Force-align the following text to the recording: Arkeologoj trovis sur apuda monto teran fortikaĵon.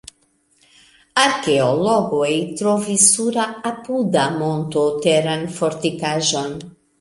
Arkeologoj 1.23 2.29
trovis 2.61 3.05
sur 3.11 3.37
apuda 3.43 4.25
monto 4.39 4.87
teran 5.05 5.47
fortikaĵon. 5.61 6.59